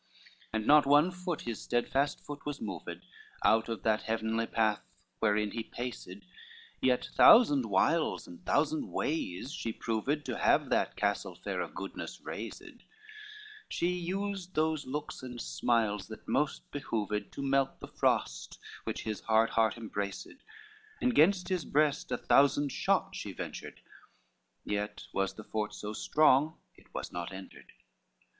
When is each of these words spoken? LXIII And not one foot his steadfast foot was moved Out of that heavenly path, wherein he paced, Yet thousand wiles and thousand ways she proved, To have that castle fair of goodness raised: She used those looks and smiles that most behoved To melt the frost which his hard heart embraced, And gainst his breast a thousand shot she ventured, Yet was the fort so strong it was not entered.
LXIII 0.45 0.49
And 0.53 0.65
not 0.65 0.87
one 0.87 1.11
foot 1.11 1.41
his 1.41 1.61
steadfast 1.61 2.25
foot 2.25 2.43
was 2.43 2.59
moved 2.59 3.03
Out 3.45 3.69
of 3.69 3.83
that 3.83 4.01
heavenly 4.01 4.47
path, 4.47 4.81
wherein 5.19 5.51
he 5.51 5.61
paced, 5.61 6.09
Yet 6.81 7.09
thousand 7.13 7.65
wiles 7.67 8.25
and 8.25 8.43
thousand 8.43 8.91
ways 8.91 9.53
she 9.53 9.71
proved, 9.71 10.25
To 10.25 10.39
have 10.39 10.69
that 10.69 10.95
castle 10.95 11.35
fair 11.35 11.61
of 11.61 11.75
goodness 11.75 12.19
raised: 12.19 12.81
She 13.69 13.89
used 13.89 14.55
those 14.55 14.87
looks 14.87 15.21
and 15.21 15.39
smiles 15.39 16.07
that 16.07 16.27
most 16.27 16.71
behoved 16.71 17.31
To 17.33 17.43
melt 17.43 17.79
the 17.79 17.87
frost 17.87 18.57
which 18.85 19.03
his 19.03 19.19
hard 19.21 19.51
heart 19.51 19.77
embraced, 19.77 20.41
And 20.99 21.13
gainst 21.13 21.47
his 21.49 21.63
breast 21.63 22.11
a 22.11 22.17
thousand 22.17 22.69
shot 22.71 23.15
she 23.15 23.33
ventured, 23.33 23.81
Yet 24.65 25.03
was 25.13 25.35
the 25.35 25.43
fort 25.43 25.75
so 25.75 25.93
strong 25.93 26.57
it 26.73 26.91
was 26.91 27.11
not 27.11 27.31
entered. 27.31 27.71